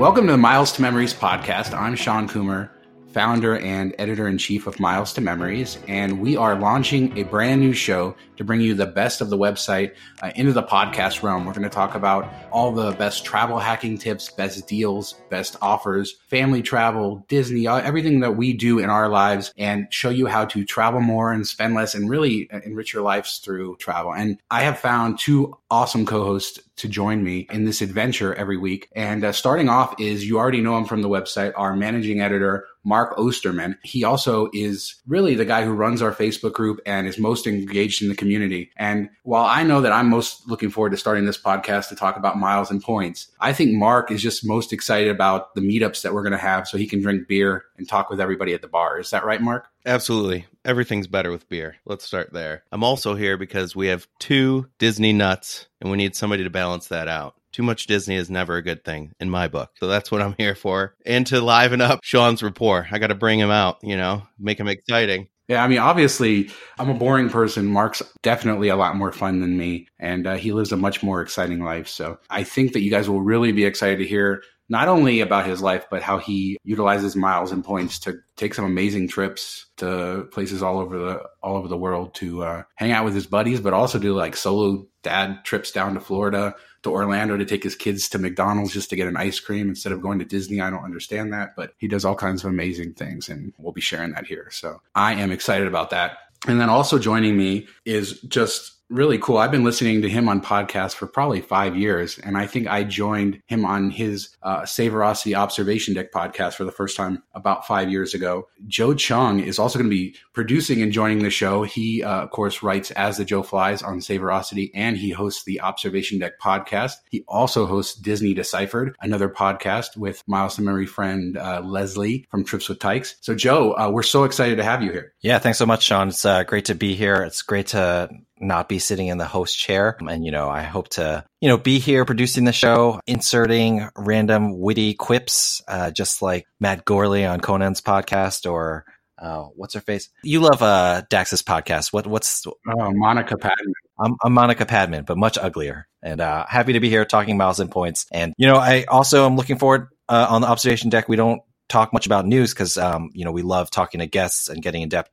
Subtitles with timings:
[0.00, 1.78] Welcome to the Miles to Memories podcast.
[1.78, 2.70] I'm Shawn Coomer,
[3.12, 7.60] founder and editor in chief of Miles to Memories, and we are launching a brand
[7.60, 11.44] new show to bring you the best of the website uh, into the podcast realm.
[11.44, 16.12] We're going to talk about all the best travel hacking tips, best deals, best offers,
[16.28, 20.44] family travel, Disney, uh, everything that we do in our lives, and show you how
[20.46, 24.14] to travel more and spend less and really enrich your lives through travel.
[24.14, 28.88] And I have found two awesome co-hosts to join me in this adventure every week.
[28.92, 32.66] And uh, starting off is you already know him from the website, our managing editor,
[32.84, 33.76] Mark Ostermann.
[33.82, 38.02] He also is really the guy who runs our Facebook group and is most engaged
[38.02, 38.70] in the community.
[38.76, 42.16] And while I know that I'm most looking forward to starting this podcast to talk
[42.16, 46.14] about miles and points, I think Mark is just most excited about the meetups that
[46.14, 48.68] we're going to have so he can drink beer and talk with everybody at the
[48.68, 48.98] bar.
[48.98, 49.68] Is that right, Mark?
[49.86, 50.46] Absolutely.
[50.64, 51.76] Everything's better with beer.
[51.86, 52.64] Let's start there.
[52.70, 56.88] I'm also here because we have two Disney nuts and we need somebody to balance
[56.88, 57.34] that out.
[57.52, 59.70] Too much Disney is never a good thing in my book.
[59.78, 60.94] So that's what I'm here for.
[61.04, 62.86] And to liven up Shawn's rapport.
[62.90, 65.28] I got to bring him out, you know, make him exciting.
[65.48, 67.66] Yeah, I mean, obviously, I'm a boring person.
[67.66, 71.22] Mark's definitely a lot more fun than me, and uh, he lives a much more
[71.22, 71.88] exciting life.
[71.88, 75.46] So I think that you guys will really be excited to hear not only about
[75.46, 80.28] his life, but how he utilizes miles and points to take some amazing trips to
[80.30, 83.60] places all over the all over the world to uh, hang out with his buddies,
[83.60, 87.74] but also do like solo dad trips down to Florida to Orlando to take his
[87.74, 90.60] kids to McDonald's just to get an ice cream instead of going to Disney.
[90.60, 93.80] I don't understand that, but he does all kinds of amazing things, and we'll be
[93.80, 94.48] sharing that here.
[94.50, 96.18] So I am excited about that.
[96.46, 99.38] And then also joining me is just really cool.
[99.38, 102.84] I've been listening to him on podcasts for probably five years, and I think I
[102.84, 107.88] joined him on his uh, Saverocity Observation Deck podcast for the first time about five
[107.88, 108.48] years ago.
[108.66, 111.62] Joe Cheung is also going to be producing and joining the show.
[111.62, 115.60] He, uh, of course, writes As the Joe Flies on Saverocity, and he hosts the
[115.60, 116.94] Observation Deck podcast.
[117.10, 122.44] He also hosts Disney Deciphered, another podcast with Miles to Memory friend uh, Leslie from
[122.44, 123.16] Trips with Tykes.
[123.20, 125.14] So, Joe, uh, we're so excited to have you here.
[125.20, 126.08] Yeah, thanks so much, Shawn.
[126.08, 127.22] It's uh, great to be here.
[127.22, 129.96] It's great to not be sitting in the host chair.
[130.00, 134.58] And, you know, I hope to, you know, be here producing the show, inserting random
[134.58, 138.84] witty quips, uh, just like Matt Gourley on Conan's podcast or,
[139.18, 140.08] uh, what's her face?
[140.24, 141.92] You love, uh, Dax's podcast.
[141.92, 143.74] What, what's, oh, Monica Padman.
[143.98, 147.60] I'm, I'm, Monica Padman, but much uglier and, uh, happy to be here talking miles
[147.60, 148.06] and points.
[148.10, 151.08] And, you know, I also am looking forward, uh, on the observation deck.
[151.08, 154.48] We don't talk much about news because, um, you know, we love talking to guests
[154.48, 155.10] and getting in depth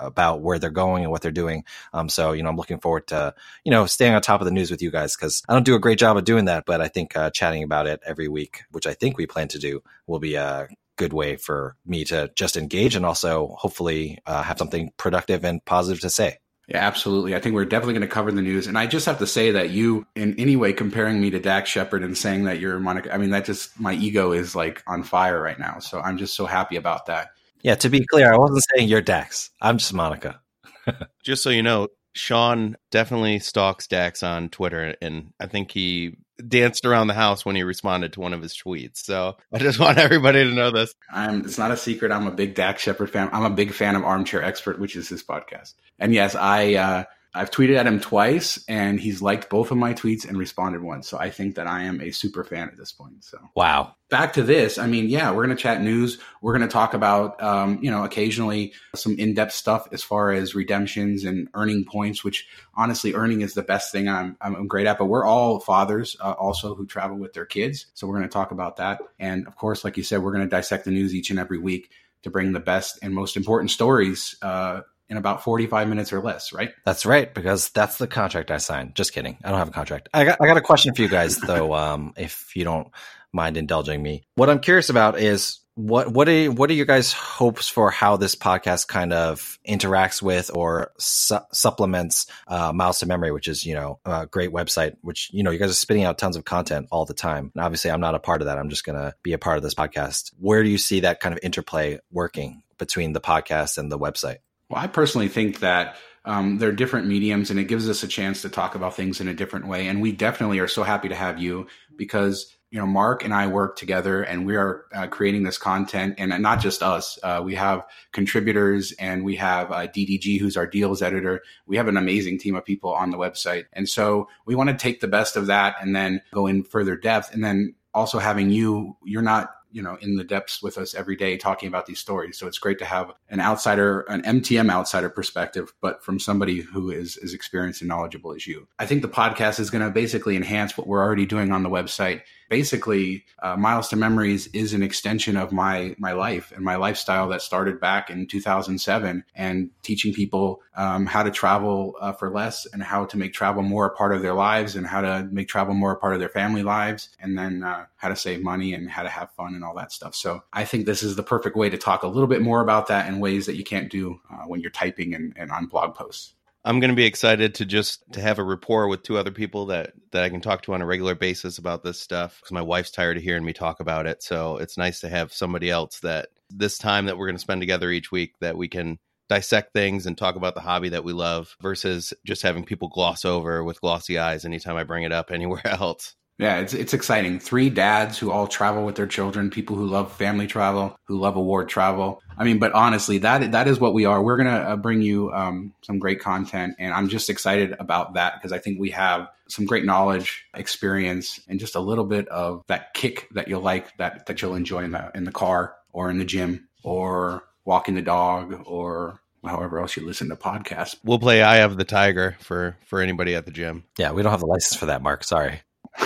[0.00, 1.64] about where they're going and what they're doing.
[1.92, 3.34] Um, so, you know, I'm looking forward to,
[3.64, 5.74] you know, staying on top of the news with you guys because I don't do
[5.74, 8.62] a great job of doing that, but I think uh, chatting about it every week,
[8.70, 12.30] which I think we plan to do, will be a good way for me to
[12.36, 16.38] just engage and also hopefully uh, have something productive and positive to say.
[16.68, 17.34] Yeah, absolutely.
[17.34, 18.68] I think we're definitely going to cover the news.
[18.68, 21.68] And I just have to say that you, in any way, comparing me to Dax
[21.68, 25.02] Shepard and saying that you're Monica, I mean, that just, my ego is like on
[25.02, 25.80] fire right now.
[25.80, 27.30] So I'm just so happy about that.
[27.62, 29.50] Yeah, to be clear, I wasn't saying you're Dax.
[29.60, 30.40] I'm just Monica.
[31.22, 36.16] just so you know, Shawn definitely stalks Dax on Twitter, and I think he
[36.48, 38.98] danced around the house when he responded to one of his tweets.
[38.98, 40.94] So I just want everybody to know this.
[41.12, 42.12] I'm, it's not a secret.
[42.12, 43.28] I'm a big Dax Shepard fan.
[43.32, 45.74] I'm a big fan of Armchair Expert, which is his podcast.
[45.98, 49.94] And yes, I uh, I've tweeted at him twice and he's liked both of my
[49.94, 51.08] tweets and responded once.
[51.08, 53.22] So I think that I am a super fan at this point.
[53.22, 53.94] So wow.
[54.08, 54.78] Back to this.
[54.78, 56.18] I mean, yeah, we're going to chat news.
[56.42, 60.56] We're going to talk about, um, you know, occasionally some in-depth stuff as far as
[60.56, 64.98] redemptions and earning points, which honestly, earning is the best thing I'm, I'm great at.
[64.98, 67.86] But we're all fathers uh, also who travel with their kids.
[67.94, 69.00] So we're going to talk about that.
[69.20, 71.58] And of course, like you said, we're going to dissect the news each and every
[71.58, 71.92] week
[72.22, 74.80] to bring the best and most important stories uh,
[75.10, 76.72] in about 45 minutes or less, right?
[76.86, 78.94] That's right, because that's the contract I signed.
[78.94, 79.36] Just kidding.
[79.44, 80.08] I don't have a contract.
[80.14, 82.88] I got, I got a question for you guys, though, um, if you don't
[83.32, 84.24] mind indulging me.
[84.36, 88.16] What I'm curious about is what what are what are your guys' hopes for how
[88.16, 93.64] this podcast kind of interacts with or su- supplements uh, Miles to Memory, which is
[93.64, 96.44] you know a great website, which you know you guys are spitting out tons of
[96.44, 97.50] content all the time.
[97.54, 98.58] And obviously, I'm not a part of that.
[98.58, 100.32] I'm just gonna be a part of this podcast.
[100.38, 104.38] Where do you see that kind of interplay working between the podcast and the website?
[104.70, 108.42] Well, I personally think that um, they're different mediums and it gives us a chance
[108.42, 109.88] to talk about things in a different way.
[109.88, 113.48] And we definitely are so happy to have you because, you know, Mark and I
[113.48, 117.18] work together and we are uh, creating this content and not just us.
[117.20, 121.42] Uh, we have contributors and we have uh, DDG, who's our deals editor.
[121.66, 123.64] We have an amazing team of people on the website.
[123.72, 126.94] And so we want to take the best of that and then go in further
[126.94, 127.34] depth.
[127.34, 131.16] And then also having you, you're not you know in the depths with us every
[131.16, 132.38] day talking about these stories.
[132.38, 136.90] So it's great to have an outsider an mtm outsider perspective but from somebody who
[136.90, 138.66] is as experienced and knowledgeable as you.
[138.78, 141.70] I think the podcast is going to basically enhance what we're already doing on the
[141.70, 146.76] website basically, uh, Miles to Memories is an extension of my my life and my
[146.76, 152.30] lifestyle that started back in 2007, and teaching people um, how to travel uh, for
[152.30, 155.26] less and how to make travel more a part of their lives and how to
[155.32, 158.42] make travel more a part of their family lives, and then uh, how to save
[158.42, 160.14] money and how to have fun and all that stuff.
[160.14, 162.88] So I think this is the perfect way to talk a little bit more about
[162.88, 165.94] that in ways that you can't do uh, when you're typing and, and on blog
[165.94, 166.34] posts.
[166.64, 169.66] I'm going to be excited to just to have a rapport with two other people
[169.66, 172.62] that that I can talk to on a regular basis about this stuff because my
[172.62, 174.22] wife's tired of hearing me talk about it.
[174.22, 177.62] So it's nice to have somebody else that this time that we're going to spend
[177.62, 178.98] together each week that we can
[179.30, 183.24] dissect things and talk about the hobby that we love versus just having people gloss
[183.24, 186.14] over with glossy eyes anytime I bring it up anywhere else.
[186.40, 187.38] Yeah, it's it's exciting.
[187.38, 191.36] Three dads who all travel with their children, people who love family travel, who love
[191.36, 192.22] award travel.
[192.38, 194.22] I mean, but honestly, that that is what we are.
[194.22, 198.36] We're gonna uh, bring you um, some great content, and I'm just excited about that
[198.36, 202.64] because I think we have some great knowledge, experience, and just a little bit of
[202.68, 206.08] that kick that you'll like, that that you'll enjoy in the in the car or
[206.08, 210.96] in the gym or walking the dog or however else you listen to podcasts.
[211.04, 213.84] We'll play "Eye of the Tiger" for for anybody at the gym.
[213.98, 215.22] Yeah, we don't have the license for that, Mark.
[215.22, 215.60] Sorry.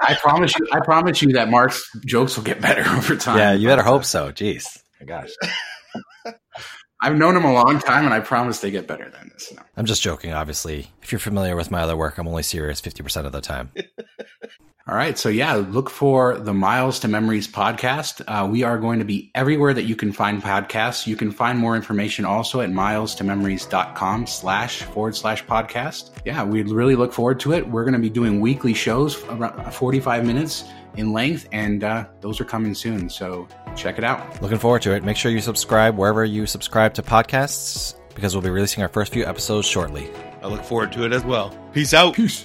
[0.00, 0.66] I promise you.
[0.72, 3.38] I promise you that Mark's jokes will get better over time.
[3.38, 4.32] Yeah, you better hope so.
[4.32, 4.66] Jeez,
[5.00, 5.30] my gosh.
[7.04, 9.52] I've known him a long time, and I promise they get better than this.
[9.52, 9.62] No.
[9.76, 10.32] I'm just joking.
[10.32, 13.72] Obviously, if you're familiar with my other work, I'm only serious 50% of the time.
[14.92, 15.16] All right.
[15.16, 18.20] So, yeah, look for the Miles to Memories podcast.
[18.28, 21.06] Uh, we are going to be everywhere that you can find podcasts.
[21.06, 26.10] You can find more information also at miles to milestomemories.com slash forward slash podcast.
[26.26, 27.66] Yeah, we really look forward to it.
[27.66, 30.64] We're going to be doing weekly shows, around 45 minutes
[30.98, 33.08] in length, and uh, those are coming soon.
[33.08, 34.42] So, check it out.
[34.42, 35.04] Looking forward to it.
[35.04, 39.10] Make sure you subscribe wherever you subscribe to podcasts because we'll be releasing our first
[39.10, 40.10] few episodes shortly.
[40.42, 41.56] I look forward to it as well.
[41.72, 42.12] Peace out.
[42.12, 42.44] Peace.